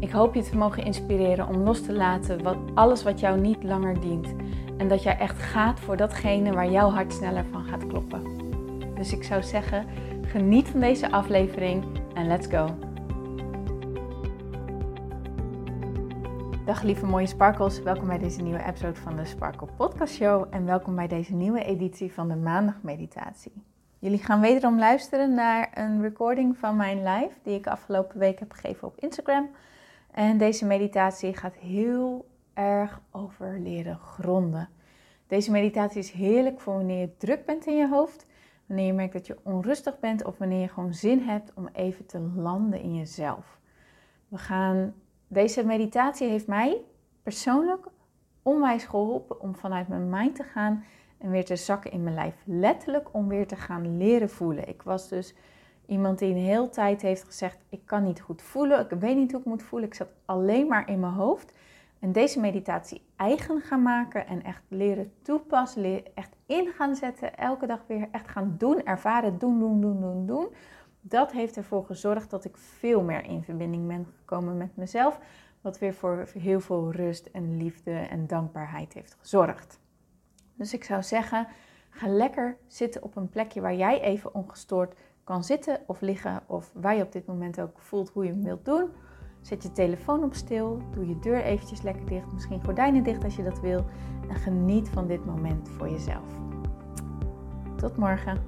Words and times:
Ik 0.00 0.10
hoop 0.10 0.34
je 0.34 0.42
te 0.42 0.56
mogen 0.56 0.84
inspireren 0.84 1.48
om 1.48 1.56
los 1.56 1.82
te 1.82 1.92
laten 1.92 2.42
wat, 2.42 2.56
alles 2.74 3.02
wat 3.02 3.20
jou 3.20 3.40
niet 3.40 3.62
langer 3.62 4.00
dient. 4.00 4.34
En 4.76 4.88
dat 4.88 5.02
jij 5.02 5.18
echt 5.18 5.42
gaat 5.42 5.80
voor 5.80 5.96
datgene 5.96 6.52
waar 6.52 6.70
jouw 6.70 6.90
hart 6.90 7.12
sneller 7.12 7.44
van 7.44 7.64
gaat 7.64 7.86
kloppen. 7.86 8.22
Dus 8.94 9.12
ik 9.12 9.24
zou 9.24 9.42
zeggen, 9.42 9.86
geniet 10.22 10.68
van 10.68 10.80
deze 10.80 11.10
aflevering 11.10 11.84
en 12.14 12.26
let's 12.26 12.46
go. 12.46 12.78
Dag 16.64 16.82
lieve 16.82 17.06
mooie 17.06 17.26
sparkles, 17.26 17.82
welkom 17.82 18.06
bij 18.06 18.18
deze 18.18 18.42
nieuwe 18.42 18.64
episode 18.64 19.00
van 19.00 19.16
de 19.16 19.24
Sparkle 19.24 19.68
Podcast 19.76 20.14
Show 20.14 20.46
en 20.50 20.64
welkom 20.64 20.94
bij 20.94 21.08
deze 21.08 21.34
nieuwe 21.34 21.64
editie 21.64 22.12
van 22.12 22.28
de 22.28 22.36
Maandag 22.36 22.82
Meditatie. 22.82 23.52
Jullie 23.98 24.22
gaan 24.22 24.40
wederom 24.40 24.78
luisteren 24.78 25.34
naar 25.34 25.70
een 25.74 26.02
recording 26.02 26.58
van 26.58 26.76
mijn 26.76 26.98
live 26.98 27.34
die 27.42 27.54
ik 27.54 27.66
afgelopen 27.66 28.18
week 28.18 28.38
heb 28.38 28.52
gegeven 28.52 28.88
op 28.88 28.98
Instagram. 28.98 29.48
En 30.18 30.38
deze 30.38 30.66
meditatie 30.66 31.36
gaat 31.36 31.54
heel 31.54 32.28
erg 32.54 33.00
over 33.10 33.60
leren 33.60 33.98
gronden. 33.98 34.68
Deze 35.26 35.50
meditatie 35.50 35.98
is 35.98 36.10
heerlijk 36.10 36.60
voor 36.60 36.74
wanneer 36.74 37.00
je 37.00 37.16
druk 37.16 37.44
bent 37.44 37.66
in 37.66 37.76
je 37.76 37.88
hoofd, 37.88 38.26
wanneer 38.66 38.86
je 38.86 38.92
merkt 38.92 39.12
dat 39.12 39.26
je 39.26 39.36
onrustig 39.42 39.98
bent 39.98 40.24
of 40.24 40.38
wanneer 40.38 40.60
je 40.60 40.68
gewoon 40.68 40.94
zin 40.94 41.20
hebt 41.20 41.52
om 41.54 41.68
even 41.72 42.06
te 42.06 42.20
landen 42.20 42.80
in 42.80 42.94
jezelf. 42.94 43.58
We 44.28 44.38
gaan, 44.38 44.94
deze 45.28 45.66
meditatie 45.66 46.28
heeft 46.28 46.46
mij 46.46 46.80
persoonlijk 47.22 47.86
onwijs 48.42 48.84
geholpen 48.84 49.40
om 49.40 49.54
vanuit 49.54 49.88
mijn 49.88 50.10
mind 50.10 50.36
te 50.36 50.44
gaan 50.44 50.84
en 51.18 51.30
weer 51.30 51.44
te 51.44 51.56
zakken 51.56 51.92
in 51.92 52.02
mijn 52.02 52.14
lijf. 52.14 52.34
Letterlijk 52.44 53.14
om 53.14 53.28
weer 53.28 53.46
te 53.46 53.56
gaan 53.56 53.96
leren 53.96 54.30
voelen. 54.30 54.68
Ik 54.68 54.82
was 54.82 55.08
dus 55.08 55.34
Iemand 55.88 56.18
die 56.18 56.30
een 56.30 56.40
hele 56.40 56.68
tijd 56.68 57.02
heeft 57.02 57.24
gezegd: 57.24 57.58
Ik 57.68 57.80
kan 57.84 58.04
niet 58.04 58.20
goed 58.20 58.42
voelen, 58.42 58.80
ik 58.80 58.90
weet 58.90 59.16
niet 59.16 59.30
hoe 59.32 59.40
ik 59.40 59.46
moet 59.46 59.62
voelen, 59.62 59.88
ik 59.88 59.94
zat 59.94 60.08
alleen 60.24 60.66
maar 60.66 60.88
in 60.88 61.00
mijn 61.00 61.12
hoofd. 61.12 61.52
En 61.98 62.12
deze 62.12 62.40
meditatie 62.40 63.02
eigen 63.16 63.60
gaan 63.60 63.82
maken 63.82 64.26
en 64.26 64.42
echt 64.42 64.62
leren 64.68 65.12
toepassen, 65.22 66.14
echt 66.14 66.36
in 66.46 66.72
gaan 66.76 66.94
zetten, 66.94 67.36
elke 67.36 67.66
dag 67.66 67.80
weer 67.86 68.08
echt 68.10 68.28
gaan 68.28 68.54
doen, 68.58 68.84
ervaren, 68.84 69.38
doen, 69.38 69.58
doen, 69.58 69.80
doen, 69.80 70.00
doen, 70.00 70.26
doen. 70.26 70.48
Dat 71.00 71.32
heeft 71.32 71.56
ervoor 71.56 71.84
gezorgd 71.84 72.30
dat 72.30 72.44
ik 72.44 72.56
veel 72.56 73.02
meer 73.02 73.24
in 73.24 73.42
verbinding 73.42 73.86
ben 73.86 74.06
gekomen 74.18 74.56
met 74.56 74.76
mezelf, 74.76 75.20
wat 75.60 75.78
weer 75.78 75.94
voor 75.94 76.28
heel 76.38 76.60
veel 76.60 76.92
rust 76.92 77.26
en 77.26 77.56
liefde 77.56 77.92
en 77.92 78.26
dankbaarheid 78.26 78.92
heeft 78.92 79.16
gezorgd. 79.20 79.80
Dus 80.54 80.74
ik 80.74 80.84
zou 80.84 81.02
zeggen, 81.02 81.46
ga 81.90 82.08
lekker 82.08 82.56
zitten 82.66 83.02
op 83.02 83.16
een 83.16 83.28
plekje 83.28 83.60
waar 83.60 83.74
jij 83.74 84.00
even 84.00 84.34
ongestoord 84.34 84.94
kan 85.28 85.44
zitten 85.44 85.80
of 85.86 86.00
liggen 86.00 86.42
of 86.46 86.70
waar 86.74 86.96
je 86.96 87.02
op 87.02 87.12
dit 87.12 87.26
moment 87.26 87.60
ook 87.60 87.78
voelt 87.78 88.10
hoe 88.10 88.24
je 88.24 88.30
hem 88.30 88.42
wilt 88.42 88.64
doen. 88.64 88.90
Zet 89.40 89.62
je 89.62 89.72
telefoon 89.72 90.24
op 90.24 90.34
stil, 90.34 90.82
doe 90.90 91.08
je 91.08 91.18
deur 91.18 91.42
eventjes 91.42 91.82
lekker 91.82 92.06
dicht, 92.06 92.32
misschien 92.32 92.64
gordijnen 92.64 93.02
dicht 93.02 93.24
als 93.24 93.36
je 93.36 93.42
dat 93.42 93.60
wil 93.60 93.84
en 94.28 94.34
geniet 94.34 94.88
van 94.88 95.06
dit 95.06 95.24
moment 95.24 95.68
voor 95.68 95.88
jezelf. 95.88 96.28
Tot 97.76 97.96
morgen. 97.96 98.42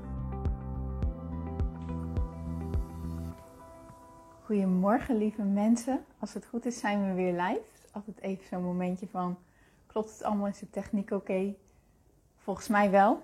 Goedemorgen 4.45 5.17
lieve 5.17 5.43
mensen. 5.43 6.05
Als 6.19 6.35
het 6.35 6.47
goed 6.47 6.67
is 6.67 6.79
zijn 6.79 7.07
we 7.07 7.15
weer 7.15 7.33
live. 7.33 7.63
Altijd 7.93 8.21
even 8.21 8.47
zo'n 8.47 8.63
momentje 8.63 9.07
van 9.09 9.37
klopt 9.87 10.11
het 10.11 10.23
allemaal, 10.23 10.47
is 10.47 10.59
de 10.59 10.71
techniek 10.71 11.11
oké? 11.11 11.55
Volgens 12.37 12.69
mij 12.69 12.91
wel. 12.91 13.23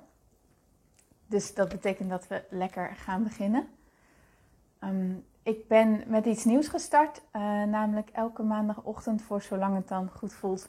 Dus 1.27 1.55
dat 1.55 1.69
betekent 1.69 2.11
dat 2.11 2.29
we 2.29 2.45
lekker 2.51 2.95
gaan 2.97 3.23
beginnen. 3.23 3.69
Ehm, 4.79 5.15
ik 5.43 5.69
ben 5.69 6.03
met 6.07 6.27
iets 6.27 6.45
nieuws 6.45 6.69
gestart, 6.69 7.23
uh, 7.33 7.43
namelijk 7.63 8.11
elke 8.11 8.43
maandagochtend 8.43 9.23
voor 9.23 9.43
zolang 9.43 9.77
het 9.77 9.89
dan 9.89 10.11
goed 10.11 10.33
voelt, 10.33 10.69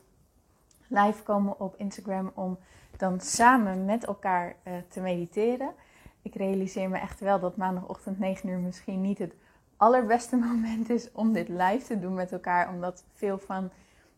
live 0.88 1.24
komen 1.24 1.60
op 1.60 1.76
Instagram 1.78 2.32
om 2.34 2.58
dan 2.98 3.20
samen 3.20 3.86
met 3.86 4.06
elkaar 4.06 4.56
uh, 4.64 4.74
te 4.88 5.00
mediteren. 5.00 5.74
Ik 6.22 6.36
realiseer 6.36 6.90
me 6.90 6.98
echt 6.98 7.20
wel 7.20 7.40
dat 7.40 7.58
maandagochtend 7.58 8.20
9 8.20 8.50
uur 8.50 8.60
misschien 8.60 9.02
niet 9.02 9.18
het 9.18 9.34
allerbeste 9.78 10.36
moment 10.48 10.90
is 10.90 11.12
om 11.12 11.34
dit 11.34 11.48
live 11.50 11.86
te 11.86 12.00
doen 12.00 12.14
met 12.14 12.32
elkaar, 12.32 12.70
omdat 12.70 13.04
veel 13.14 13.38
van 13.38 13.70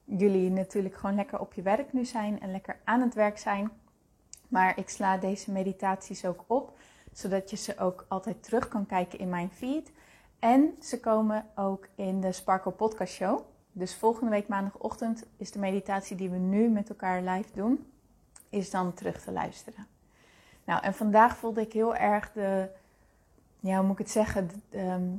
jullie 0.03 0.49
natuurlijk 0.49 0.95
gewoon 0.95 1.15
lekker 1.15 1.39
op 1.39 1.53
je 1.53 1.61
werk 1.61 1.93
nu 1.93 2.05
zijn 2.05 2.41
en 2.41 2.51
lekker 2.51 2.77
aan 2.83 3.01
het 3.01 3.13
werk 3.13 3.37
zijn. 3.37 3.71
Maar 4.49 4.77
ik 4.77 4.89
sla 4.89 5.17
deze 5.17 5.51
meditaties 5.51 6.25
ook 6.25 6.43
op, 6.47 6.77
zodat 7.13 7.49
je 7.49 7.55
ze 7.55 7.77
ook 7.77 8.05
altijd 8.07 8.43
terug 8.43 8.67
kan 8.67 8.85
kijken 8.85 9.19
in 9.19 9.29
mijn 9.29 9.49
feed. 9.49 9.91
En 10.39 10.75
ze 10.81 10.99
komen 10.99 11.45
ook 11.55 11.87
in 11.95 12.21
de 12.21 12.31
Sparkle 12.31 12.71
Podcast 12.71 13.13
Show. 13.13 13.41
Dus 13.71 13.95
volgende 13.95 14.31
week 14.31 14.47
maandagochtend 14.47 15.25
is 15.37 15.51
de 15.51 15.59
meditatie 15.59 16.15
die 16.15 16.29
we 16.29 16.37
nu 16.37 16.69
met 16.69 16.89
elkaar 16.89 17.21
live 17.21 17.49
doen, 17.53 17.91
is 18.49 18.69
dan 18.69 18.93
terug 18.93 19.21
te 19.21 19.31
luisteren. 19.31 19.87
Nou, 20.63 20.83
en 20.83 20.93
vandaag 20.93 21.37
voelde 21.37 21.61
ik 21.61 21.73
heel 21.73 21.95
erg 21.95 22.31
de, 22.31 22.69
ja, 23.59 23.77
hoe 23.77 23.83
moet 23.83 23.99
ik 23.99 24.05
het 24.05 24.11
zeggen? 24.11 24.49
Ehm, 24.69 25.13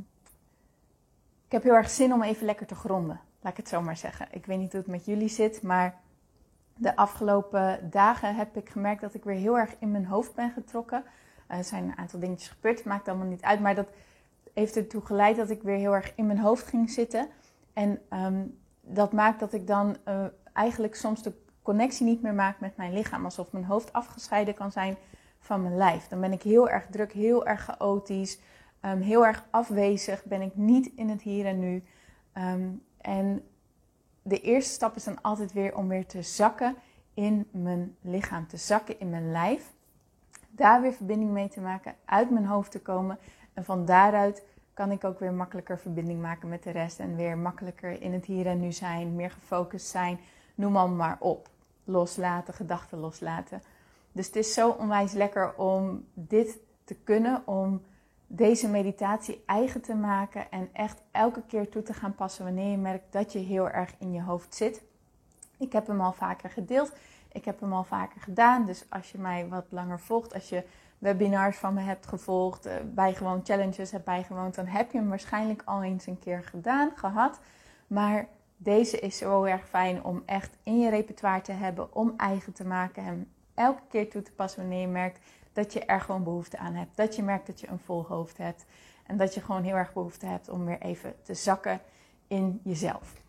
ik 1.47 1.53
heb 1.53 1.63
heel 1.63 1.75
erg 1.75 1.91
zin 1.91 2.13
om 2.13 2.23
even 2.23 2.47
lekker 2.47 2.67
te 2.67 2.75
gronden. 2.75 3.21
Laat 3.41 3.53
ik 3.53 3.59
het 3.59 3.69
zo 3.69 3.81
maar 3.81 3.97
zeggen. 3.97 4.29
Ik 4.31 4.47
weet 4.47 4.59
niet 4.59 4.73
hoe 4.73 4.81
het 4.81 4.91
met 4.91 5.05
jullie 5.05 5.29
zit, 5.29 5.63
maar 5.63 6.01
de 6.81 6.97
afgelopen 6.97 7.91
dagen 7.91 8.35
heb 8.35 8.57
ik 8.57 8.69
gemerkt 8.69 9.01
dat 9.01 9.15
ik 9.15 9.25
weer 9.25 9.37
heel 9.37 9.59
erg 9.59 9.75
in 9.79 9.91
mijn 9.91 10.07
hoofd 10.07 10.35
ben 10.35 10.51
getrokken. 10.51 11.05
Er 11.47 11.65
zijn 11.65 11.85
een 11.85 11.99
aantal 11.99 12.21
dingetjes 12.21 12.49
gebeurd, 12.49 12.85
maakt 12.85 13.09
allemaal 13.09 13.27
niet 13.27 13.43
uit. 13.43 13.61
Maar 13.61 13.75
dat 13.75 13.89
heeft 14.55 14.77
ertoe 14.77 15.01
geleid 15.01 15.37
dat 15.37 15.51
ik 15.51 15.63
weer 15.63 15.77
heel 15.77 15.95
erg 15.95 16.13
in 16.15 16.27
mijn 16.27 16.39
hoofd 16.39 16.67
ging 16.67 16.91
zitten. 16.91 17.29
En 17.73 18.01
ehm, 18.09 18.43
dat 18.81 19.13
maakt 19.13 19.41
dat 19.41 19.53
ik 19.53 19.67
dan 19.67 19.97
uh, 20.09 20.25
eigenlijk 20.53 20.95
soms 20.95 21.23
de 21.23 21.33
connectie 21.63 22.07
niet 22.07 22.23
meer 22.23 22.35
maak 22.35 22.61
met 22.61 22.77
mijn 22.77 22.93
lichaam. 22.93 23.25
Alsof 23.25 23.53
mijn 23.53 23.65
hoofd 23.65 23.93
afgescheiden 23.93 24.55
kan 24.55 24.73
zijn 24.73 24.97
van 25.41 25.63
mijn 25.63 25.77
lijf. 25.77 26.09
Dan 26.09 26.21
ben 26.21 26.33
ik 26.33 26.43
heel 26.43 26.69
erg 26.69 26.87
druk, 26.91 27.13
heel 27.13 27.47
erg 27.47 27.65
chaotisch, 27.65 28.41
um, 28.83 29.01
heel 29.01 29.27
erg 29.27 29.45
afwezig. 29.51 30.25
Ben 30.25 30.41
ik 30.41 30.57
niet 30.57 30.93
in 30.95 31.09
het 31.09 31.23
hier 31.23 31.47
en 31.47 31.59
nu. 31.59 31.83
Um, 32.35 32.83
en 33.01 33.43
de 34.23 34.41
eerste 34.41 34.73
stap 34.73 34.97
is 34.97 35.05
dan 35.05 35.23
altijd 35.23 35.53
weer 35.53 35.77
om 35.77 35.89
weer 35.89 36.07
te 36.07 36.23
zakken 36.23 36.77
in 37.15 37.49
mijn 37.51 37.97
lichaam, 38.01 38.47
te 38.47 38.57
zakken 38.57 39.01
in 39.01 39.11
mijn 39.11 39.31
lijf. 39.31 39.73
Daar 40.51 40.81
weer 40.81 40.93
verbinding 40.93 41.31
mee 41.31 41.49
te 41.49 41.61
maken, 41.61 41.95
uit 42.05 42.31
mijn 42.31 42.47
hoofd 42.47 42.71
te 42.71 42.81
komen. 42.81 43.19
En 43.55 43.65
van 43.65 43.85
daaruit 43.85 44.43
kan 44.75 44.91
ik 44.91 45.05
ook 45.05 45.19
weer 45.19 45.33
makkelijker 45.33 45.79
verbinding 45.79 46.21
maken 46.21 46.49
met 46.49 46.63
de 46.63 46.71
rest. 46.71 46.99
En 46.99 47.17
weer 47.17 47.39
makkelijker 47.39 48.03
in 48.03 48.13
het 48.13 48.25
hier 48.25 48.47
en 48.47 48.61
nu 48.61 48.73
zijn, 48.73 49.15
meer 49.15 49.31
gefocust 49.31 49.87
zijn. 49.87 50.19
Noem 50.55 50.73
maar 50.73 50.89
maar 50.89 51.17
op. 51.19 51.49
Loslaten, 51.85 52.55
gedachten 52.55 52.99
loslaten. 52.99 53.63
Dus 54.13 54.27
het 54.27 54.37
is 54.37 54.55
zo 54.55 54.71
onwijs 54.71 55.13
lekker 55.13 55.55
om 55.55 56.05
dit 56.15 56.59
te 56.85 56.95
kunnen, 56.95 57.47
om 57.47 57.83
deze 58.33 58.69
meditatie 58.69 59.43
eigen 59.47 59.81
te 59.81 59.95
maken 59.95 60.51
en 60.51 60.69
echt 60.73 61.03
elke 61.11 61.43
keer 61.47 61.69
toe 61.69 61.83
te 61.83 61.95
gaan 61.95 62.15
passen 62.15 62.45
wanneer 62.45 62.71
je 62.71 62.77
merkt 62.77 63.13
dat 63.13 63.33
je 63.33 63.39
heel 63.39 63.71
erg 63.71 63.95
in 63.99 64.13
je 64.13 64.23
hoofd 64.23 64.55
zit. 64.55 64.83
Ik 65.59 65.73
heb 65.73 65.87
hem 65.87 66.01
al 66.01 66.13
vaker 66.13 66.51
gedeeld. 66.51 66.93
Ik 67.33 67.45
heb 67.45 67.61
hem 67.61 67.73
al 67.73 67.85
vaker 67.85 68.21
gedaan. 68.21 68.67
Dus 68.67 68.85
als 68.89 69.13
je 69.13 69.19
mij 69.19 69.49
wat 69.49 69.65
langer 69.69 70.01
volgt, 70.01 70.35
als 70.35 70.49
je 70.49 70.65
webinars 70.99 71.57
van 71.57 71.75
me 71.75 71.81
hebt 71.81 72.07
gevolgd, 72.07 72.67
uh, 72.67 72.73
bijgewoond 72.85 73.47
challenges 73.47 73.91
hebt 73.91 74.05
bijgewoond, 74.05 74.55
dan 74.55 74.67
heb 74.67 74.93
je 74.93 74.99
hem 74.99 75.09
waarschijnlijk 75.09 75.63
al 75.65 75.83
eens 75.83 76.07
een 76.07 76.19
keer 76.19 76.43
gedaan, 76.45 76.91
gehad. 76.95 77.41
Maar 77.87 78.29
deze 78.57 78.99
is 78.99 79.17
zo 79.17 79.45
erg 79.45 79.69
fijn 79.69 80.05
om 80.05 80.23
echt 80.27 80.57
in 80.63 80.81
je 80.81 80.91
repertoire 80.91 81.41
te 81.41 81.53
hebben, 81.53 81.95
om 81.95 82.15
eigen 82.17 82.53
te 82.53 82.65
maken. 82.65 83.05
Hem 83.05 83.29
elke 83.55 83.83
keer 83.89 84.11
toe 84.11 84.23
te 84.23 84.33
passen 84.33 84.61
wanneer 84.61 84.81
je 84.81 84.87
merkt 84.87 85.21
dat 85.53 85.73
je 85.73 85.85
er 85.85 86.01
gewoon 86.01 86.25
behoefte 86.25 86.59
aan 86.59 86.75
hebt. 86.75 86.97
Dat 86.97 87.17
je 87.17 87.23
merkt 87.23 87.47
dat 87.47 87.61
je 87.61 87.69
een 87.69 87.79
vol 87.79 88.05
hoofd 88.07 88.39
hebt. 88.39 88.65
En 89.07 89.17
dat 89.17 89.35
je 89.35 89.41
gewoon 89.41 89.63
heel 89.63 89.77
erg 89.77 89.93
behoefte 89.93 90.27
hebt 90.27 90.49
om 90.49 90.65
weer 90.65 90.81
even 90.81 91.15
te 91.23 91.35
zakken 91.35 91.81
in 92.27 92.61
jezelf. 92.65 93.23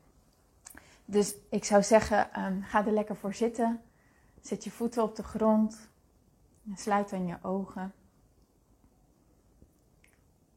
Dus 1.06 1.36
ik 1.50 1.64
zou 1.64 1.84
zeggen, 1.84 2.34
ehm, 2.34 2.62
ga 2.62 2.86
er 2.86 2.92
lekker 2.92 3.16
voor 3.16 3.34
zitten. 3.34 3.82
Zet 4.42 4.64
je 4.64 4.72
voeten 4.72 5.04
op 5.04 5.16
de 5.16 5.24
grond. 5.24 5.90
En 6.70 6.78
sluit 6.78 7.10
dan 7.10 7.28
je 7.28 7.38
ogen. 7.42 7.94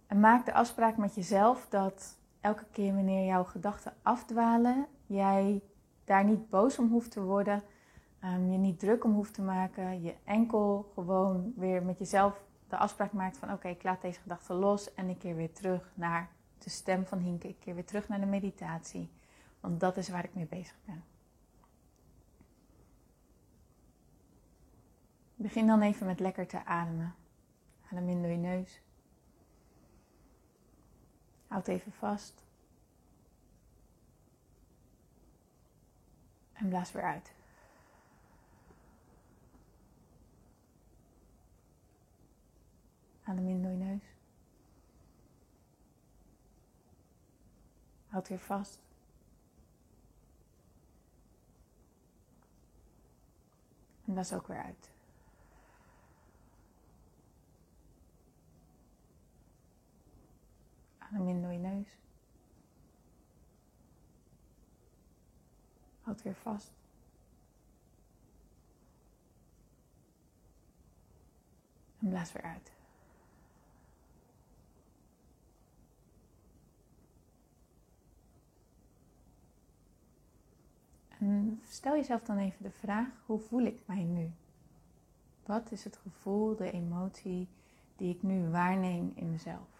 En 0.07 0.21
maak 0.21 0.47
de 0.47 0.53
afspraak 0.53 0.97
met 0.97 1.15
jezelf 1.15 1.67
dat 1.69 2.17
elke 2.41 2.65
keer 2.71 2.95
wanneer 2.95 3.27
jouw 3.27 3.45
gedachten 3.45 3.95
afdwalen, 4.03 4.87
jij 5.07 5.63
daar 6.05 6.25
niet 6.25 6.51
boos 6.51 6.79
om 6.79 6.91
hoeft 6.91 7.11
te 7.11 7.23
worden, 7.23 7.63
um, 8.25 8.51
je 8.51 8.59
niet 8.59 8.79
druk 8.79 9.05
om 9.05 9.13
hoeft 9.13 9.35
te 9.35 9.43
maken, 9.43 10.03
je 10.03 10.15
enkel 10.25 10.91
gewoon 10.95 11.53
weer 11.57 11.83
met 11.83 11.99
jezelf 11.99 12.43
de 12.69 12.77
afspraak 12.77 13.13
maakt 13.13 13.37
van 13.37 13.53
oké, 13.53 13.69
ik 13.69 13.83
laat 13.83 14.03
deze 14.03 14.21
gedachten 14.21 14.55
los 14.57 14.95
en 14.95 15.09
ik 15.09 15.19
keer 15.19 15.37
weer 15.37 15.53
terug 15.53 15.93
naar 15.95 16.29
de 16.59 16.71
stem 16.71 17.07
van 17.07 17.19
Hinke, 17.19 17.49
ik 17.49 17.61
keer 17.61 17.75
weer 17.75 17.85
terug 17.85 18.09
naar 18.09 18.21
de 18.21 18.27
meditatie, 18.27 19.11
want 19.61 19.81
dat 19.81 19.97
is 19.97 20.09
waar 20.09 20.25
ik 20.25 20.35
mee 20.35 20.47
bezig 20.47 20.77
ben. 20.85 21.05
Begin 25.35 25.67
dan 25.67 25.83
even 25.83 26.07
met 26.07 26.21
lekker 26.21 26.47
te 26.47 26.65
ademen. 26.65 27.15
Adem 27.91 28.09
in 28.09 28.23
door 28.23 28.31
je 28.31 28.37
neus. 28.37 28.83
Houd 31.47 31.69
even 31.69 31.93
vast. 31.93 32.45
En 36.53 36.69
blaas 36.69 36.93
weer 36.93 37.03
uit. 37.03 37.34
Adem 43.25 43.49
in 43.49 43.63
door 43.63 43.71
je 43.71 43.77
neus. 43.77 44.03
Houd 48.07 48.29
weer 48.29 48.39
vast. 48.39 48.83
En 54.05 54.13
blaas 54.13 54.33
ook 54.33 54.47
weer 54.47 54.63
uit. 54.63 54.91
Adem 60.99 61.29
in 61.29 61.43
door 61.43 61.53
je 61.53 61.59
neus. 61.59 61.99
Houd 66.01 66.23
weer 66.23 66.35
vast. 66.35 66.73
En 71.99 72.09
blaas 72.09 72.33
weer 72.33 72.43
uit. 72.43 72.74
Stel 81.69 81.95
jezelf 81.95 82.23
dan 82.23 82.39
even 82.39 82.63
de 82.63 82.71
vraag: 82.71 83.09
hoe 83.27 83.39
voel 83.39 83.63
ik 83.63 83.81
mij 83.87 84.03
nu? 84.03 84.31
Wat 85.47 85.71
is 85.71 85.85
het 85.85 85.97
gevoel, 85.97 86.57
de 86.57 86.71
emotie 86.71 87.49
die 87.97 88.15
ik 88.15 88.23
nu 88.23 88.49
waarneem 88.49 89.13
in 89.15 89.31
mezelf? 89.31 89.75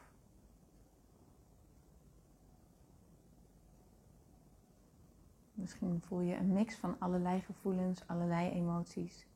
Misschien 5.55 6.01
voel 6.01 6.21
je 6.21 6.35
een 6.35 6.53
mix 6.53 6.77
van 6.77 6.97
allerlei 6.99 7.41
gevoelens, 7.41 8.03
allerlei 8.07 8.51
emoties. 8.51 9.27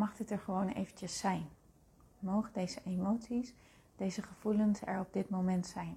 Mag 0.00 0.16
dit 0.16 0.30
er 0.30 0.38
gewoon 0.38 0.68
eventjes 0.68 1.18
zijn? 1.18 1.48
Mogen 2.18 2.52
deze 2.52 2.80
emoties, 2.84 3.54
deze 3.96 4.22
gevoelens 4.22 4.80
er 4.80 5.00
op 5.00 5.12
dit 5.12 5.30
moment 5.30 5.66
zijn? 5.66 5.96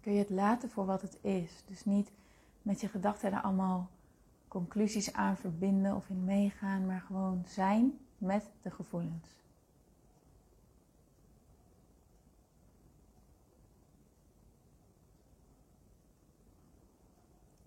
Kun 0.00 0.12
je 0.12 0.18
het 0.18 0.30
laten 0.30 0.70
voor 0.70 0.86
wat 0.86 1.02
het 1.02 1.18
is? 1.20 1.62
Dus 1.66 1.84
niet 1.84 2.10
met 2.62 2.80
je 2.80 2.88
gedachten 2.88 3.32
er 3.32 3.40
allemaal 3.40 3.88
conclusies 4.48 5.12
aan 5.12 5.36
verbinden 5.36 5.96
of 5.96 6.08
in 6.08 6.24
meegaan, 6.24 6.86
maar 6.86 7.00
gewoon 7.00 7.44
zijn 7.46 7.98
met 8.18 8.50
de 8.62 8.70
gevoelens. 8.70 9.43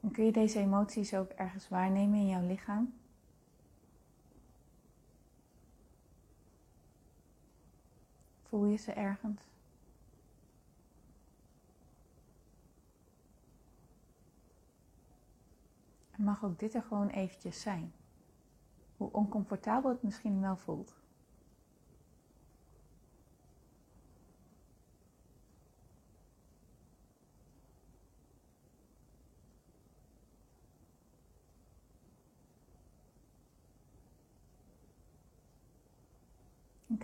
En 0.07 0.13
kun 0.13 0.25
je 0.25 0.31
deze 0.31 0.59
emoties 0.59 1.13
ook 1.13 1.31
ergens 1.31 1.69
waarnemen 1.69 2.19
in 2.19 2.27
jouw 2.27 2.47
lichaam? 2.47 2.93
Voel 8.43 8.65
je 8.65 8.77
ze 8.77 8.91
ergens? 8.91 9.41
En 16.11 16.23
mag 16.23 16.43
ook 16.43 16.59
dit 16.59 16.73
er 16.73 16.83
gewoon 16.83 17.09
eventjes 17.09 17.61
zijn. 17.61 17.93
Hoe 18.97 19.11
oncomfortabel 19.11 19.89
het 19.89 20.03
misschien 20.03 20.41
wel 20.41 20.57
voelt. 20.57 20.95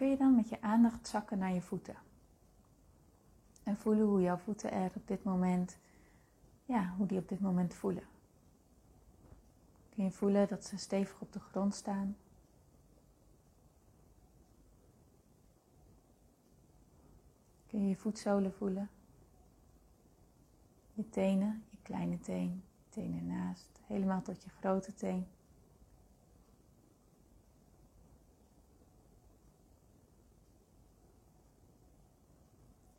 Kun 0.04 0.12
je 0.12 0.18
dan 0.18 0.36
met 0.36 0.50
je 0.50 0.62
aandacht 0.62 1.08
zakken 1.08 1.38
naar 1.38 1.54
je 1.54 1.62
voeten. 1.62 1.96
En 3.64 3.78
voelen 3.78 4.06
hoe 4.06 4.22
jouw 4.22 4.38
voeten 4.38 4.72
er 4.72 4.92
op 4.96 5.08
dit 5.08 5.24
moment, 5.24 5.78
ja, 6.66 6.94
hoe 6.98 7.08
die 7.08 7.18
op 7.18 7.30
dit 7.30 7.40
moment 7.40 7.74
voelen. 7.74 8.04
Kun 9.90 10.04
je 10.04 10.12
voelen 10.12 10.48
dat 10.48 10.66
ze 10.66 10.78
stevig 10.78 11.22
op 11.22 11.34
de 11.34 11.40
grond 11.40 11.76
staan. 11.76 12.18
Kun 17.68 17.82
je 17.82 17.90
je 17.90 17.96
voetzolen 17.96 18.54
voelen. 18.54 18.90
Je 20.94 21.10
tenen, 21.10 21.64
je 21.70 21.78
kleine 21.82 22.20
teen, 22.20 22.64
teen 22.90 23.18
ernaast, 23.18 23.80
helemaal 23.86 24.22
tot 24.22 24.44
je 24.44 24.50
grote 24.50 24.94
teen. 24.94 25.28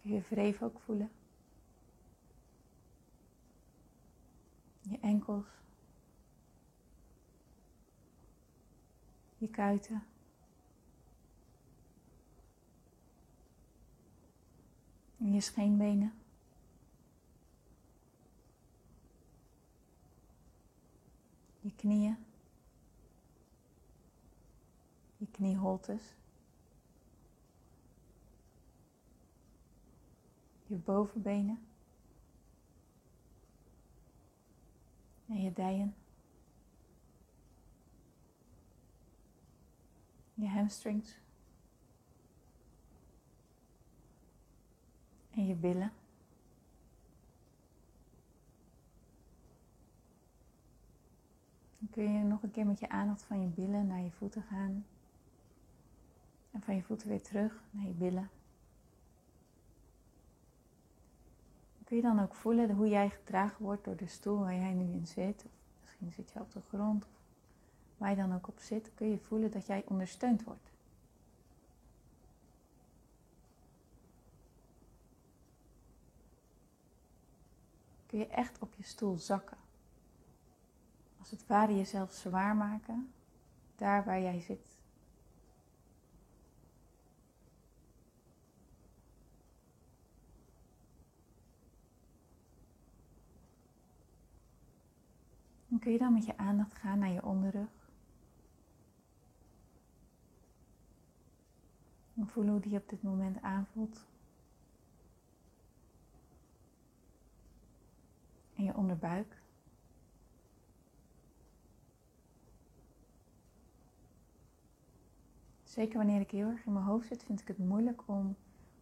Je 0.05 0.21
wreef 0.21 0.62
ook 0.62 0.81
voelen. 0.81 1.11
Je 4.81 4.99
enkels. 5.01 5.47
je 9.44 9.51
kuiten. 9.51 10.03
En 15.19 15.32
je 15.32 15.41
scheenbenen. 15.41 16.13
Je 21.61 21.75
knieën. 21.77 22.17
Je 25.17 25.27
knieholtes. 25.31 26.15
Je 30.67 30.77
bovenbenen. 30.77 31.59
En 35.27 35.43
je 35.43 35.53
dijen. 35.53 35.94
je 40.35 40.49
hamstrings 40.49 41.19
en 45.31 45.47
je 45.47 45.55
billen. 45.55 45.93
Dan 51.79 51.89
kun 51.91 52.13
je 52.13 52.25
nog 52.25 52.43
een 52.43 52.51
keer 52.51 52.67
met 52.67 52.81
je 52.81 52.89
aandacht 52.89 53.23
van 53.23 53.41
je 53.41 53.49
billen 53.49 53.87
naar 53.87 54.01
je 54.01 54.11
voeten 54.11 54.43
gaan. 54.43 54.87
En 56.51 56.63
van 56.63 56.75
je 56.75 56.83
voeten 56.83 57.09
weer 57.09 57.23
terug 57.23 57.63
naar 57.71 57.87
je 57.87 57.93
billen. 57.93 58.31
Kun 61.84 61.96
je 61.96 62.03
dan 62.03 62.20
ook 62.20 62.34
voelen 62.34 62.70
hoe 62.70 62.88
jij 62.88 63.10
gedragen 63.10 63.62
wordt 63.64 63.84
door 63.84 63.96
de 63.96 64.06
stoel 64.06 64.38
waar 64.38 64.55
jij 64.55 64.72
nu 64.72 64.93
in 64.93 65.06
zit. 65.06 65.44
Misschien 65.81 66.12
zit 66.12 66.31
je 66.32 66.41
op 66.41 66.53
de 66.53 66.60
grond 66.60 67.06
waar 67.96 68.10
je 68.10 68.17
dan 68.17 68.34
ook 68.34 68.48
op 68.48 68.58
zit, 68.58 68.91
kun 68.94 69.10
je 69.10 69.19
voelen 69.19 69.50
dat 69.50 69.67
jij 69.67 69.84
ondersteund 69.86 70.44
wordt. 70.44 70.72
Kun 78.06 78.19
je 78.19 78.26
echt 78.26 78.58
op 78.58 78.74
je 78.74 78.82
stoel 78.82 79.19
zakken. 79.19 79.56
Als 81.19 81.31
het 81.31 81.46
ware 81.46 81.76
jezelf 81.76 82.12
zwaar 82.12 82.56
maken, 82.56 83.12
daar 83.76 84.05
waar 84.05 84.20
jij 84.20 84.41
zit. 84.41 84.73
Dan 95.74 95.82
kun 95.82 95.93
je 95.93 95.98
dan 95.98 96.12
met 96.12 96.24
je 96.24 96.36
aandacht 96.36 96.74
gaan 96.74 96.98
naar 96.98 97.10
je 97.10 97.24
onderrug. 97.24 97.90
En 102.14 102.26
voelen 102.26 102.52
hoe 102.52 102.62
die 102.62 102.78
op 102.78 102.88
dit 102.88 103.02
moment 103.02 103.43
aanvoelt. 103.43 104.06
En 108.54 108.64
je 108.64 108.74
onderbuik. 108.74 109.43
Zeker 115.62 115.96
wanneer 115.96 116.20
ik 116.20 116.31
heel 116.31 116.48
erg 116.48 116.66
in 116.66 116.72
mijn 116.72 116.84
hoofd 116.84 117.06
zit, 117.06 117.24
vind 117.24 117.40
ik 117.40 117.48
het 117.48 117.58
moeilijk 117.58 118.08
om 118.08 118.36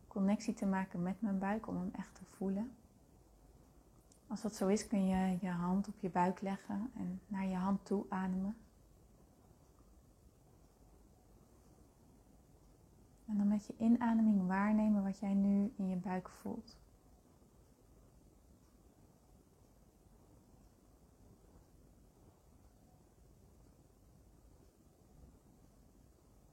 connectie 0.08 0.54
te 0.54 0.66
maken 0.66 1.02
met 1.02 1.20
mijn 1.20 1.38
buik, 1.38 1.68
om 1.68 1.76
hem 1.76 1.90
echt 1.92 2.14
te 2.14 2.24
voelen. 2.24 2.72
Als 4.32 4.42
dat 4.42 4.54
zo 4.54 4.68
is, 4.68 4.86
kun 4.86 5.06
je 5.06 5.36
je 5.40 5.48
hand 5.48 5.88
op 5.88 5.98
je 5.98 6.10
buik 6.10 6.40
leggen 6.40 6.90
en 6.96 7.20
naar 7.26 7.46
je 7.46 7.56
hand 7.56 7.84
toe 7.84 8.04
ademen. 8.08 8.56
En 13.26 13.36
dan 13.36 13.48
met 13.48 13.66
je 13.66 13.74
inademing 13.78 14.46
waarnemen 14.46 15.02
wat 15.02 15.18
jij 15.18 15.34
nu 15.34 15.72
in 15.76 15.88
je 15.88 15.96
buik 15.96 16.28
voelt. 16.28 16.76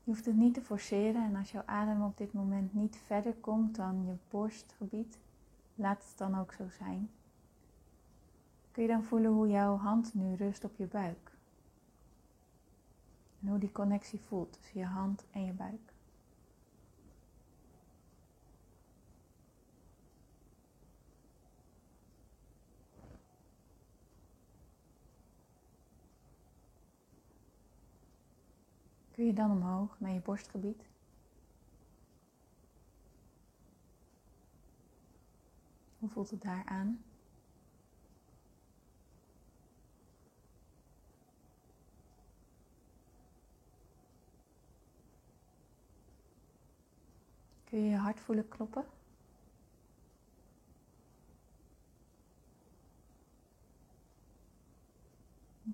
Je 0.04 0.12
hoeft 0.12 0.26
het 0.26 0.36
niet 0.36 0.54
te 0.54 0.62
forceren 0.62 1.24
en 1.24 1.36
als 1.36 1.52
jouw 1.52 1.66
adem 1.66 2.04
op 2.04 2.18
dit 2.18 2.34
moment 2.34 2.74
niet 2.74 2.98
verder 2.98 3.34
komt 3.34 3.76
dan 3.76 4.06
je 4.06 4.16
borstgebied, 4.30 5.20
laat 5.76 6.04
het 6.10 6.18
dan 6.18 6.40
ook 6.40 6.54
zo 6.54 6.70
zijn. 6.70 7.10
Kun 8.80 8.88
je 8.88 8.94
dan 8.94 9.04
voelen 9.04 9.32
hoe 9.32 9.48
jouw 9.48 9.78
hand 9.78 10.14
nu 10.14 10.36
rust 10.36 10.64
op 10.64 10.76
je 10.76 10.88
buik? 10.88 11.32
En 13.42 13.48
hoe 13.48 13.58
die 13.58 13.72
connectie 13.72 14.22
voelt 14.22 14.54
tussen 14.54 14.80
je 14.80 14.86
hand 14.86 15.26
en 15.32 15.46
je 15.46 15.54
buik. 15.54 15.94
Kun 29.12 29.26
je 29.26 29.34
dan 29.34 29.52
omhoog 29.52 30.00
naar 30.00 30.12
je 30.12 30.22
borstgebied? 30.22 30.90
Hoe 36.00 36.10
voelt 36.10 36.30
het 36.30 36.42
daar 36.42 36.66
aan? 36.66 37.09
Kun 47.70 47.84
je 47.84 47.90
je 47.90 47.98
hart 47.98 48.20
voelen 48.20 48.48
kloppen? 48.48 48.86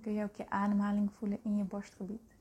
Kun 0.02 0.12
je 0.12 0.24
ook 0.24 0.36
je 0.36 0.50
ademhaling 0.50 1.12
voelen 1.12 1.38
in 1.42 1.56
je 1.56 1.64
borstgebied. 1.64 2.34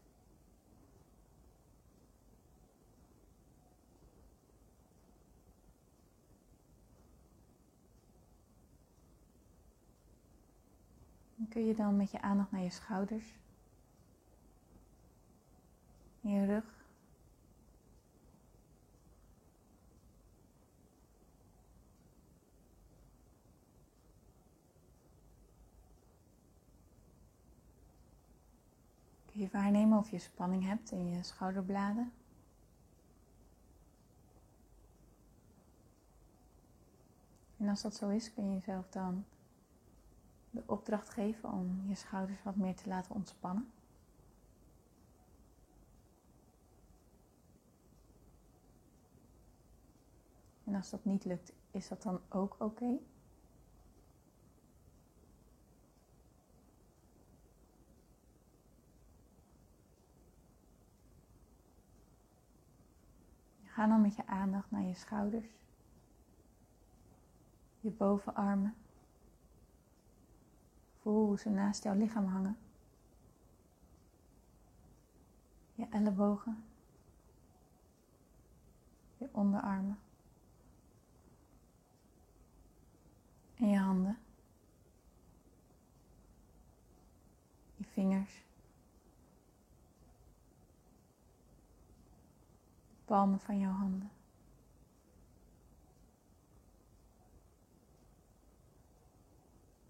Kun 11.49 11.65
je 11.65 11.75
dan 11.75 11.95
met 11.95 12.11
je 12.11 12.21
aandacht 12.21 12.51
naar 12.51 12.61
je 12.61 12.69
schouders, 12.69 13.37
je 16.21 16.45
rug. 16.45 16.84
Kun 29.35 29.43
je 29.43 29.49
waarnemen 29.51 29.97
of 29.97 30.09
je 30.09 30.19
spanning 30.19 30.63
hebt 30.63 30.91
in 30.91 31.07
je 31.09 31.23
schouderbladen. 31.23 32.13
En 37.57 37.69
als 37.69 37.81
dat 37.81 37.95
zo 37.95 38.09
is, 38.09 38.33
kun 38.33 38.47
je 38.47 38.53
jezelf 38.53 38.89
dan 38.89 39.25
de 40.49 40.63
opdracht 40.65 41.09
geven 41.09 41.51
om 41.51 41.83
je 41.87 41.95
schouders 41.95 42.43
wat 42.43 42.55
meer 42.55 42.75
te 42.75 42.89
laten 42.89 43.15
ontspannen. 43.15 43.71
En 50.63 50.75
als 50.75 50.89
dat 50.89 51.05
niet 51.05 51.25
lukt, 51.25 51.53
is 51.71 51.87
dat 51.87 52.01
dan 52.01 52.19
ook 52.29 52.55
oké? 52.59 52.97
Ga 63.75 63.87
dan 63.87 64.01
met 64.01 64.15
je 64.15 64.27
aandacht 64.27 64.71
naar 64.71 64.81
je 64.81 64.93
schouders, 64.93 65.47
je 67.79 67.89
bovenarmen. 67.89 68.75
Voel 70.99 71.25
hoe 71.25 71.39
ze 71.39 71.49
naast 71.49 71.83
jouw 71.83 71.93
lichaam 71.93 72.25
hangen. 72.25 72.57
Je 75.73 75.87
ellebogen, 75.89 76.63
je 79.17 79.29
onderarmen 79.31 79.99
en 83.55 83.69
je 83.69 83.77
handen, 83.77 84.17
je 87.75 87.83
vingers. 87.83 88.43
Palmen 93.05 93.39
van 93.39 93.59
jouw 93.59 93.71
handen. 93.71 94.11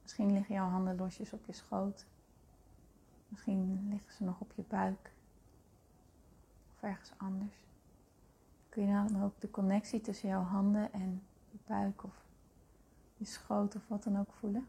Misschien 0.02 0.34
liggen 0.34 0.56
jouw 0.56 0.70
handen 0.70 0.96
losjes 0.96 1.34
op 1.34 1.46
je 1.46 1.54
schoot. 1.54 2.06
Misschien 3.28 3.88
liggen 3.90 4.14
ze 4.14 4.24
nog 4.24 4.40
op 4.40 4.52
je 4.56 4.64
buik. 4.68 5.12
Of 6.76 6.82
ergens 6.82 7.12
anders. 7.18 7.56
Kun 8.70 8.88
je 8.88 8.94
dan 8.94 9.24
ook 9.24 9.42
de 9.42 9.52
connectie 9.52 10.02
tussen 10.02 10.30
jouw 10.30 10.44
handen 10.44 10.94
en 10.94 11.24
je 11.52 11.58
buik 11.66 12.04
of 12.04 12.26
je 13.18 13.26
schoot 13.26 13.76
of 13.76 13.88
wat 13.88 14.04
dan 14.04 14.20
ook 14.20 14.34
voelen? 14.34 14.68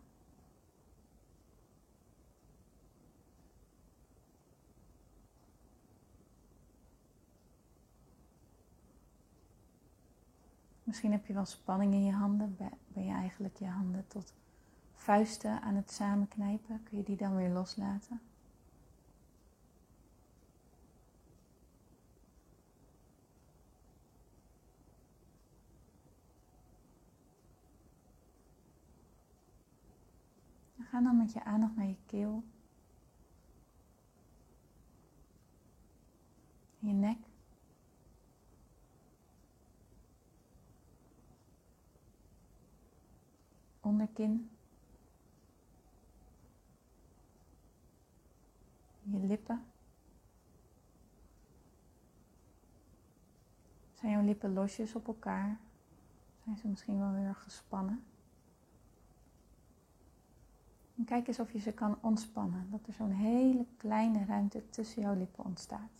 Misschien 10.86 11.12
heb 11.12 11.26
je 11.26 11.32
wel 11.32 11.44
spanning 11.44 11.92
in 11.92 12.04
je 12.04 12.12
handen. 12.12 12.56
Ben 12.88 13.04
je 13.04 13.12
eigenlijk 13.12 13.56
je 13.56 13.66
handen 13.66 14.06
tot 14.06 14.34
vuisten 14.94 15.62
aan 15.62 15.74
het 15.74 15.90
samenknijpen? 15.90 16.82
Kun 16.82 16.98
je 16.98 17.04
die 17.04 17.16
dan 17.16 17.36
weer 17.36 17.50
loslaten? 17.50 18.20
Ga 30.80 31.00
dan 31.00 31.16
met 31.16 31.32
je 31.32 31.44
aandacht 31.44 31.76
naar 31.76 31.86
je 31.86 31.96
keel. 32.06 32.44
Je 36.78 36.92
nek. 36.92 37.25
Onderkin, 43.86 44.50
je 49.02 49.18
lippen. 49.18 49.64
Zijn 53.92 54.12
jouw 54.12 54.22
lippen 54.22 54.52
losjes 54.52 54.94
op 54.94 55.06
elkaar? 55.06 55.58
Zijn 56.44 56.56
ze 56.56 56.68
misschien 56.68 56.98
wel 56.98 57.14
erg 57.14 57.42
gespannen? 57.42 58.04
En 60.96 61.04
kijk 61.04 61.26
eens 61.28 61.40
of 61.40 61.52
je 61.52 61.58
ze 61.58 61.72
kan 61.72 61.98
ontspannen, 62.00 62.70
dat 62.70 62.86
er 62.86 62.92
zo'n 62.92 63.10
hele 63.10 63.66
kleine 63.76 64.24
ruimte 64.24 64.70
tussen 64.70 65.02
jouw 65.02 65.14
lippen 65.14 65.44
ontstaat. 65.44 65.90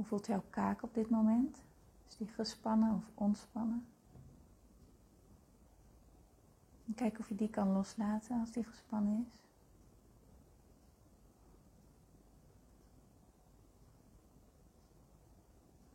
Hoe 0.00 0.08
voelt 0.08 0.26
jouw 0.26 0.42
kaak 0.50 0.82
op 0.82 0.94
dit 0.94 1.10
moment? 1.10 1.62
Is 2.08 2.16
die 2.16 2.26
gespannen 2.26 2.94
of 2.94 3.10
ontspannen? 3.14 3.86
En 6.86 6.94
kijk 6.94 7.18
of 7.18 7.28
je 7.28 7.34
die 7.34 7.50
kan 7.50 7.72
loslaten 7.72 8.40
als 8.40 8.52
die 8.52 8.64
gespannen 8.64 9.26
is. 9.30 9.42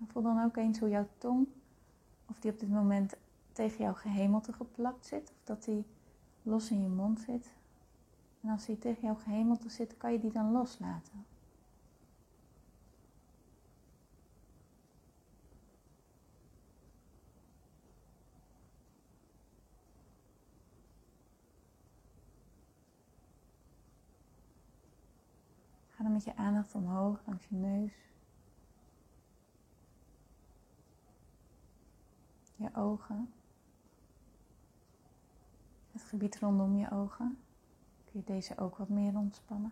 Voel 0.08 0.24
dan 0.24 0.44
ook 0.44 0.56
eens 0.58 0.80
hoe 0.80 0.90
jouw 0.90 1.08
tong, 1.18 1.48
of 2.26 2.40
die 2.40 2.52
op 2.52 2.60
dit 2.60 2.70
moment 2.70 3.16
tegen 3.52 3.84
jouw 3.84 3.94
gehemelte 3.94 4.54
geplakt 4.54 5.06
zit, 5.06 5.30
of 5.30 5.44
dat 5.44 5.64
die 5.64 5.86
los 6.44 6.72
in 6.72 6.82
je 6.82 6.90
mond 6.90 7.20
zit. 7.20 7.54
En 8.42 8.50
als 8.50 8.66
die 8.66 8.80
tegen 8.80 9.02
jouw 9.02 9.16
gehemelte 9.16 9.70
zit, 9.70 9.98
kan 9.98 10.12
je 10.12 10.20
die 10.20 10.32
dan 10.32 10.52
loslaten. 10.52 11.26
Ga 25.96 26.04
dan 26.04 26.12
met 26.12 26.24
je 26.24 26.36
aandacht 26.36 26.76
omhoog 26.76 27.22
langs 27.26 27.46
je 27.46 27.56
neus. 27.56 27.94
Je 32.56 32.70
ogen. 32.76 33.34
Het 35.92 36.02
gebied 36.02 36.40
rondom 36.40 36.76
je 36.76 36.92
ogen. 36.92 37.38
Kun 38.06 38.20
je 38.20 38.24
deze 38.24 38.58
ook 38.58 38.78
wat 38.78 38.90
meer 38.90 39.16
ontspannen. 39.16 39.72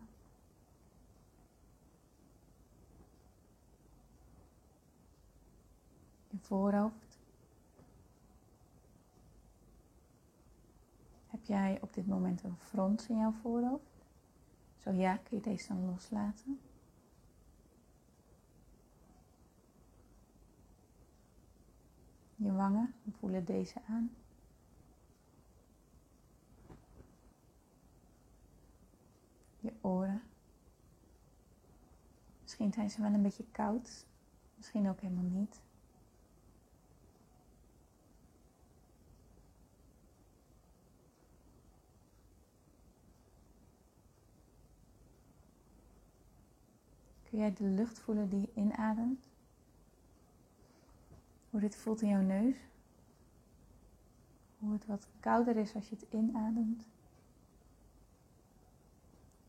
Je 6.30 6.38
voorhoofd. 6.39 7.20
Heb 11.27 11.46
jij 11.46 11.77
op 11.82 11.94
dit 11.94 12.08
moment 12.08 12.44
een 12.44 12.58
frons 12.58 13.08
in 13.08 13.18
jouw 13.18 13.32
voorhoofd? 13.32 13.92
Zo 14.84 14.92
ja, 14.92 15.18
kun 15.18 15.38
je 15.38 15.44
deze 15.44 15.68
dan 15.68 15.86
loslaten. 15.86 16.60
Je 22.36 22.52
wangen, 22.52 22.94
we 23.04 23.12
voelen 23.12 23.46
deze 23.46 23.82
aan. 23.88 24.12
Je 29.60 29.74
oren. 29.82 30.22
Misschien 32.42 32.74
zijn 32.74 32.90
ze 32.90 33.02
wel 33.02 33.13
een 33.13 33.22
beetje 33.22 33.46
koud, 33.52 34.06
misschien 34.56 34.90
ook 34.90 35.02
helemaal 35.02 35.24
niet. 35.24 35.62
Kun 47.34 47.42
jij 47.42 47.54
de 47.54 47.63
lucht 47.63 48.00
voelen 48.00 48.30
die 48.30 48.42
je 48.42 48.52
inademt? 48.54 49.30
Hoe 51.50 51.60
dit 51.60 51.75
voelt 51.75 52.02
in 52.02 52.08
jouw 52.10 52.22
neus? 52.22 52.56
Hoe 54.60 54.74
het 54.74 54.86
wat 54.86 55.08
kouder 55.20 55.56
is 55.56 55.75
als 55.75 55.90
je 55.90 55.96
het 55.96 56.06
inademt. 56.10 56.88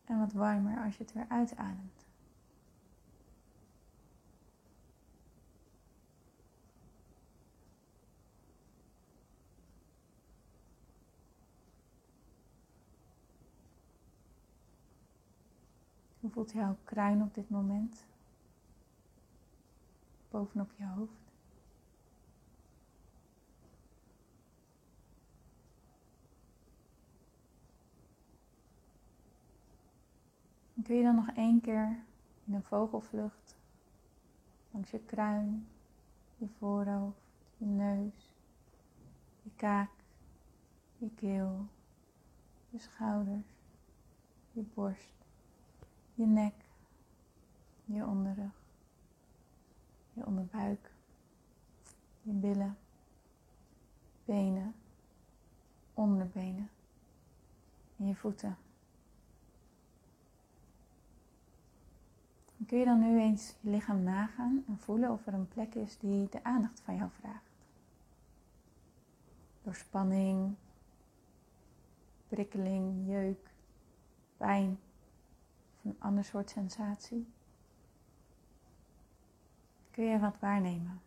En 0.05 0.19
wat 0.19 0.33
warmer 0.33 0.83
als 0.83 0.97
je 0.97 1.03
het 1.03 1.13
weer 1.13 1.25
uitademt. 1.27 1.94
Hoe 16.25 16.33
voelt 16.33 16.51
jouw 16.51 16.77
kruin 16.83 17.21
op 17.21 17.33
dit 17.33 17.49
moment? 17.49 18.05
Bovenop 20.29 20.71
je 20.77 20.85
hoofd. 20.85 21.31
Kun 30.83 30.95
je 30.95 31.03
dan 31.03 31.15
nog 31.15 31.29
één 31.29 31.61
keer 31.61 32.03
in 32.45 32.53
een 32.53 32.63
vogelvlucht 32.63 33.55
langs 34.71 34.91
je 34.91 34.99
kruin, 34.99 35.67
je 36.37 36.47
voorhoofd, 36.57 37.27
je 37.57 37.65
neus, 37.65 38.33
je 39.41 39.49
kaak, 39.55 39.91
je 40.97 41.09
keel, 41.15 41.67
je 42.69 42.79
schouders, 42.79 43.47
je 44.51 44.61
borst 44.61 45.14
je 46.15 46.25
nek, 46.25 46.53
je 47.85 48.05
onderrug, 48.05 48.61
je 50.13 50.25
onderbuik, 50.25 50.91
je 52.21 52.31
billen, 52.31 52.77
benen, 54.25 54.75
onderbenen 55.93 56.69
en 57.97 58.07
je 58.07 58.15
voeten. 58.15 58.57
kun 62.65 62.77
je 62.77 62.85
dan 62.85 62.99
nu 62.99 63.19
eens 63.19 63.55
je 63.59 63.69
lichaam 63.69 64.03
nagaan 64.03 64.63
en 64.67 64.77
voelen 64.77 65.11
of 65.11 65.27
er 65.27 65.33
een 65.33 65.47
plek 65.47 65.75
is 65.75 65.97
die 65.97 66.29
de 66.29 66.43
aandacht 66.43 66.81
van 66.81 66.95
jou 66.95 67.09
vraagt. 67.19 67.51
Door 69.63 69.75
spanning, 69.75 70.55
prikkeling, 72.27 73.07
jeuk, 73.07 73.49
pijn 74.37 74.79
een 75.85 75.99
ander 75.99 76.23
soort 76.23 76.49
sensatie? 76.49 77.27
Kun 79.91 80.03
je 80.03 80.19
wat 80.19 80.39
waarnemen? 80.39 81.01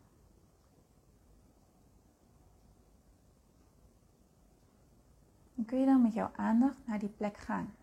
En 5.55 5.65
kun 5.65 5.79
je 5.79 5.87
dan 5.87 6.03
met 6.03 6.15
jouw 6.15 6.31
aandacht 6.37 6.87
naar 6.87 6.99
die 6.99 7.09
plek 7.09 7.37
gaan? 7.37 7.75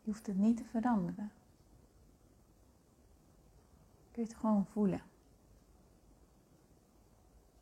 Je 0.00 0.12
hoeft 0.12 0.26
het 0.26 0.36
niet 0.36 0.56
te 0.56 0.64
veranderen. 0.64 1.32
Kun 4.10 4.22
je 4.22 4.28
het 4.28 4.38
gewoon 4.38 4.66
voelen. 4.66 5.02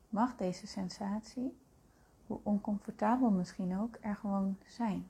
Mag 0.08 0.36
deze 0.36 0.66
sensatie 0.66 1.56
hoe 2.26 2.40
oncomfortabel 2.42 3.30
misschien 3.30 3.78
ook, 3.78 3.96
er 4.00 4.16
gewoon 4.16 4.56
zijn. 4.66 5.06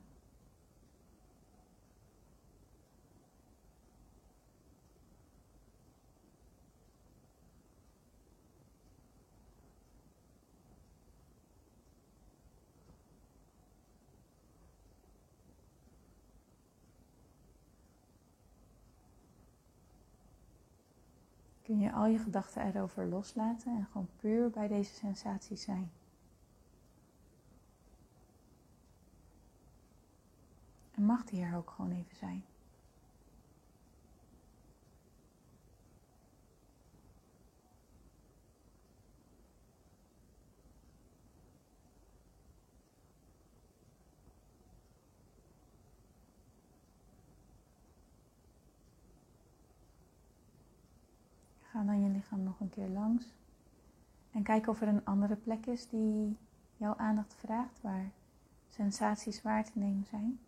kun 21.64 21.78
je 21.78 21.92
al 21.92 22.06
je 22.06 22.18
gedachten 22.18 22.62
erover 22.62 23.06
loslaten 23.06 23.76
en 23.76 23.88
gewoon 23.92 24.08
puur 24.16 24.50
bij 24.50 24.68
deze 24.68 24.94
sensatie 24.94 25.56
zijn. 25.56 25.90
Mag 31.04 31.24
die 31.24 31.44
er 31.44 31.56
ook 31.56 31.70
gewoon 31.70 31.92
even 31.92 32.16
zijn. 32.16 32.44
Ga 51.62 51.82
dan 51.82 52.02
je 52.02 52.08
lichaam 52.08 52.42
nog 52.42 52.60
een 52.60 52.70
keer 52.70 52.88
langs. 52.88 53.26
En 54.30 54.42
kijk 54.42 54.68
of 54.68 54.80
er 54.80 54.88
een 54.88 55.04
andere 55.04 55.36
plek 55.36 55.66
is 55.66 55.88
die 55.88 56.36
jouw 56.76 56.96
aandacht 56.96 57.34
vraagt, 57.34 57.80
waar 57.80 58.10
sensaties 58.68 59.42
waar 59.42 59.64
te 59.64 59.78
nemen 59.78 60.04
zijn. 60.04 60.38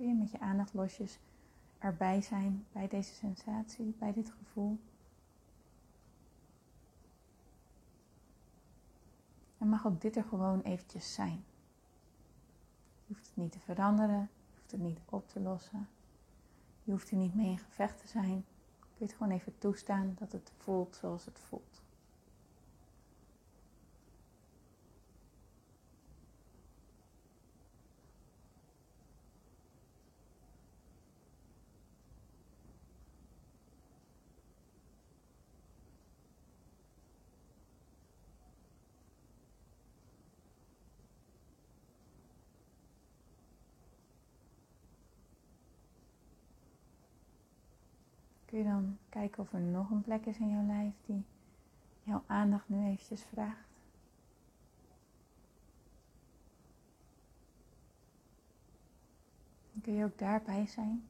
Kun 0.00 0.08
je 0.08 0.14
met 0.14 0.30
je 0.30 0.40
aandacht 0.40 0.74
losjes 0.74 1.18
erbij 1.78 2.22
zijn 2.22 2.66
bij 2.72 2.88
deze 2.88 3.14
sensatie, 3.14 3.94
bij 3.98 4.12
dit 4.12 4.30
gevoel. 4.38 4.78
En 9.58 9.68
mag 9.68 9.86
ook 9.86 10.00
dit 10.00 10.16
er 10.16 10.24
gewoon 10.24 10.60
eventjes 10.60 11.14
zijn. 11.14 11.44
Je 13.06 13.14
hoeft 13.14 13.26
het 13.26 13.36
niet 13.36 13.52
te 13.52 13.58
veranderen, 13.58 14.20
je 14.20 14.56
hoeft 14.58 14.70
het 14.70 14.80
niet 14.80 15.00
op 15.04 15.28
te 15.28 15.40
lossen. 15.40 15.88
Je 16.84 16.90
hoeft 16.90 17.10
er 17.10 17.16
niet 17.16 17.34
mee 17.34 17.50
in 17.50 17.58
gevecht 17.58 18.00
te 18.00 18.08
zijn. 18.08 18.44
Je 18.78 18.96
kunt 18.96 19.10
het 19.10 19.18
gewoon 19.18 19.32
even 19.32 19.58
toestaan 19.58 20.16
dat 20.18 20.32
het 20.32 20.52
voelt 20.56 20.96
zoals 20.96 21.24
het 21.24 21.38
voelt. 21.38 21.79
Kun 48.50 48.58
je 48.58 48.64
dan 48.64 48.98
kijken 49.08 49.42
of 49.42 49.52
er 49.52 49.60
nog 49.60 49.90
een 49.90 50.00
plek 50.00 50.26
is 50.26 50.38
in 50.38 50.50
jouw 50.50 50.66
lijf 50.66 50.94
die 51.06 51.24
jouw 52.02 52.22
aandacht 52.26 52.68
nu 52.68 52.86
eventjes 52.86 53.22
vraagt. 53.22 53.68
Kun 59.82 59.94
je 59.94 60.04
ook 60.04 60.18
daarbij 60.18 60.66
zijn. 60.66 61.04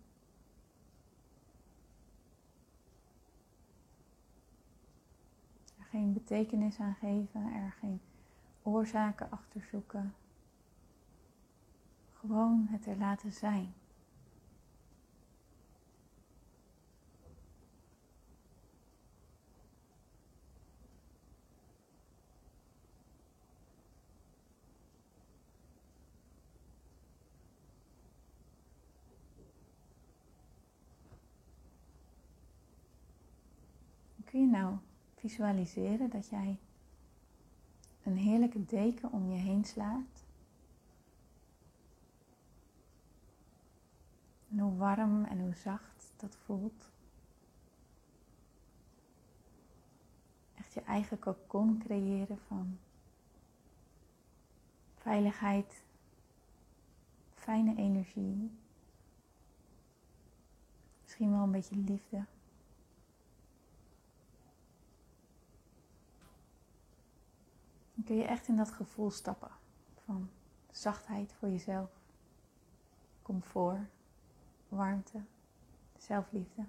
Er 5.79 5.85
geen 5.85 6.13
betekenis 6.13 6.81
aan 6.81 6.95
geven, 6.95 7.53
er 7.53 7.73
geen 7.81 8.01
oorzaken 8.63 9.31
achter 9.31 9.63
zoeken. 9.71 10.15
Gewoon 12.13 12.67
het 12.71 12.87
er 12.87 12.97
laten 12.97 13.33
zijn. 13.33 13.75
Kun 34.31 34.41
je 34.41 34.47
nou 34.47 34.77
visualiseren 35.21 36.11
dat 36.11 36.29
jij 36.29 36.59
een 38.03 38.17
heerlijke 38.17 38.65
deken 38.65 39.13
om 39.13 39.31
je 39.31 39.39
heen 39.39 39.65
slaat? 39.65 40.25
En 44.51 44.59
hoe 44.59 44.77
warm 44.77 45.25
en 45.25 45.41
hoe 45.41 45.55
zacht 45.55 46.13
dat 46.17 46.37
voelt. 46.37 46.91
Echt 50.55 50.73
je 50.75 50.81
eigen 50.83 51.19
kokon 51.19 51.79
creëren 51.79 52.39
van 52.47 52.79
veiligheid, 54.95 55.83
fijne 57.35 57.77
energie, 57.77 58.51
misschien 61.03 61.31
wel 61.31 61.43
een 61.43 61.51
beetje 61.51 61.77
liefde. 61.77 62.25
Dan 68.01 68.09
kun 68.09 68.19
je 68.19 68.29
echt 68.29 68.49
in 68.49 68.57
dat 68.57 68.71
gevoel 68.73 69.11
stappen 69.11 69.51
van 70.05 70.31
zachtheid 70.71 71.33
voor 71.33 71.49
jezelf, 71.49 71.91
comfort, 73.23 73.91
warmte, 74.69 75.21
zelfliefde. 75.99 76.65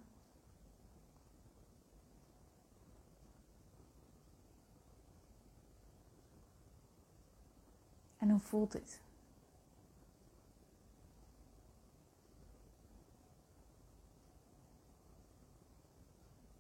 En 8.18 8.30
hoe 8.30 8.40
voelt 8.40 8.72
dit? 8.72 9.02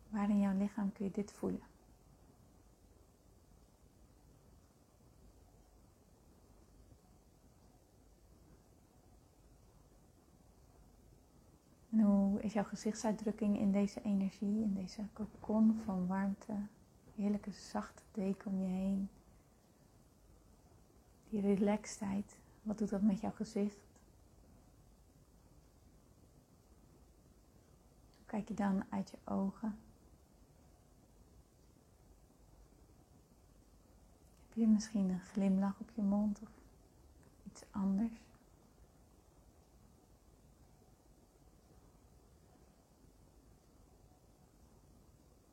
Waar 0.10 0.30
in 0.30 0.40
jouw 0.40 0.58
lichaam 0.58 0.92
kun 0.92 1.06
je 1.06 1.12
dit 1.12 1.32
voelen? 1.32 1.70
En 11.92 12.00
hoe 12.00 12.41
is 12.52 12.58
jouw 12.58 12.70
gezichtsuitdrukking 12.70 13.60
in 13.60 13.72
deze 13.72 14.02
energie, 14.02 14.64
in 14.64 14.74
deze 14.74 15.08
kokon 15.14 15.82
van 15.86 16.08
warmte? 16.08 16.54
Heerlijke 17.16 17.52
zachte 17.52 18.04
deken 18.12 18.52
om 18.52 18.62
je 18.62 18.68
heen. 18.68 19.10
Die 21.30 21.42
relaxedheid, 21.42 22.38
wat 22.62 22.78
doet 22.78 22.90
dat 22.90 23.02
met 23.02 23.20
jouw 23.20 23.32
gezicht? 23.32 23.80
Hoe 28.16 28.26
kijk 28.26 28.48
je 28.48 28.54
dan 28.54 28.84
uit 28.90 29.10
je 29.10 29.32
ogen? 29.32 29.78
Heb 34.48 34.54
je 34.54 34.68
misschien 34.68 35.10
een 35.10 35.20
glimlach 35.20 35.80
op 35.80 35.90
je 35.96 36.02
mond 36.02 36.42
of 36.42 36.50
iets 37.44 37.64
anders? 37.72 38.31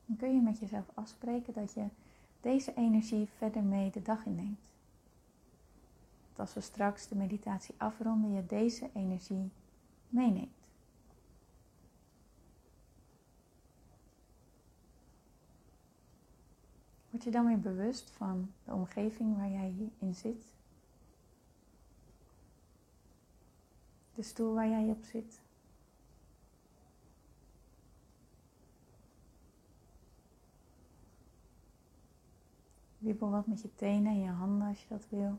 Dan 0.09 0.17
kun 0.17 0.35
je 0.35 0.41
met 0.41 0.59
jezelf 0.59 0.91
afspreken 0.95 1.53
dat 1.53 1.73
je 1.73 1.87
deze 2.41 2.75
energie 2.75 3.29
verder 3.37 3.63
mee 3.63 3.91
de 3.91 4.03
dag 4.03 4.27
inneemt. 4.27 4.73
Dat 6.29 6.39
als 6.39 6.55
we 6.55 6.61
straks 6.61 7.09
de 7.09 7.15
meditatie 7.15 7.75
afronden, 7.79 8.33
je 8.33 8.47
deze 8.47 8.91
energie 8.95 9.51
meeneemt. 10.09 10.57
Word 17.11 17.25
je 17.25 17.31
dan 17.31 17.47
weer 17.47 17.61
bewust 17.61 18.11
van 18.11 18.53
de 18.65 18.73
omgeving 18.73 19.37
waar 19.37 19.51
jij 19.51 19.75
in 19.99 20.15
zit? 20.15 20.47
De 24.15 24.23
stoel 24.23 24.55
waar 24.55 24.69
jij 24.69 24.85
op 24.91 25.05
zit? 25.05 25.41
Wiebel 33.09 33.31
wat 33.31 33.47
met 33.47 33.61
je 33.61 33.75
tenen 33.75 34.13
en 34.13 34.21
je 34.21 34.31
handen 34.31 34.69
als 34.69 34.83
je 34.83 34.89
dat 34.89 35.09
wil. 35.09 35.39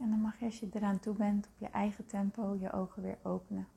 En 0.00 0.10
dan 0.10 0.20
mag 0.20 0.38
je 0.38 0.44
als 0.44 0.60
je 0.60 0.68
eraan 0.72 1.00
toe 1.00 1.14
bent 1.14 1.46
op 1.46 1.52
je 1.58 1.66
eigen 1.66 2.06
tempo 2.06 2.56
je 2.60 2.72
ogen 2.72 3.02
weer 3.02 3.18
openen. 3.22 3.68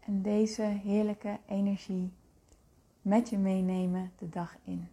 En 0.00 0.22
deze 0.22 0.62
heerlijke 0.62 1.40
energie 1.46 2.12
met 3.02 3.28
je 3.28 3.38
meenemen 3.38 4.12
de 4.18 4.28
dag 4.28 4.56
in. 4.64 4.88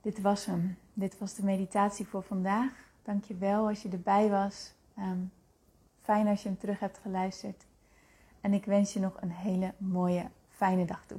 Dit 0.00 0.20
was 0.20 0.46
hem. 0.46 0.81
Dit 0.92 1.18
was 1.18 1.34
de 1.34 1.44
meditatie 1.44 2.06
voor 2.06 2.22
vandaag. 2.22 2.72
Dank 3.02 3.24
je 3.24 3.34
wel 3.34 3.68
als 3.68 3.82
je 3.82 3.88
erbij 3.88 4.28
was. 4.28 4.72
Ehm, 4.96 5.24
fijn 6.00 6.26
als 6.26 6.42
je 6.42 6.48
hem 6.48 6.58
terug 6.58 6.78
hebt 6.78 6.98
geluisterd. 6.98 7.66
En 8.40 8.52
ik 8.52 8.64
wens 8.64 8.92
je 8.92 9.00
nog 9.00 9.16
een 9.20 9.30
hele 9.30 9.74
mooie, 9.78 10.30
fijne 10.48 10.84
dag 10.84 11.06
toe. 11.06 11.18